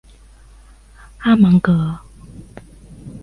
[1.19, 1.99] 阿芒格。